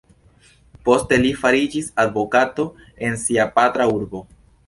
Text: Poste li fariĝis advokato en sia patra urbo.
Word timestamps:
Poste 0.87 1.19
li 1.25 1.33
fariĝis 1.41 1.91
advokato 2.05 2.65
en 3.09 3.21
sia 3.27 3.47
patra 3.59 3.89
urbo. 4.01 4.27